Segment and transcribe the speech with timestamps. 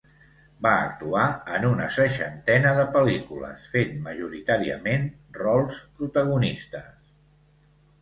[0.65, 1.25] Va actuar
[1.57, 5.09] en una seixantena de pel·lícules, fent majoritàriament
[5.41, 6.95] rols protagonistes.